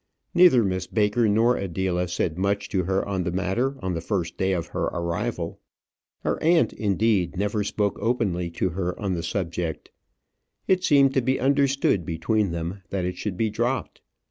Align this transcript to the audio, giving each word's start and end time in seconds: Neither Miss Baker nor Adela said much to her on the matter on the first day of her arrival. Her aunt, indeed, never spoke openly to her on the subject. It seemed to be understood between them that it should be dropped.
Neither 0.33 0.63
Miss 0.63 0.87
Baker 0.87 1.29
nor 1.29 1.57
Adela 1.57 2.07
said 2.07 2.35
much 2.35 2.69
to 2.69 2.85
her 2.85 3.07
on 3.07 3.23
the 3.23 3.29
matter 3.29 3.77
on 3.85 3.93
the 3.93 4.01
first 4.01 4.35
day 4.35 4.51
of 4.51 4.69
her 4.69 4.85
arrival. 4.85 5.59
Her 6.23 6.41
aunt, 6.41 6.73
indeed, 6.73 7.37
never 7.37 7.63
spoke 7.63 7.99
openly 8.01 8.49
to 8.49 8.69
her 8.69 8.99
on 8.99 9.13
the 9.13 9.21
subject. 9.21 9.91
It 10.67 10.83
seemed 10.83 11.13
to 11.13 11.21
be 11.21 11.39
understood 11.39 12.03
between 12.03 12.49
them 12.49 12.81
that 12.89 13.05
it 13.05 13.15
should 13.15 13.37
be 13.37 13.51
dropped. 13.51 14.01